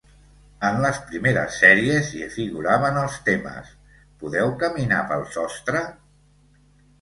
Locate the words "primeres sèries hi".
1.09-2.29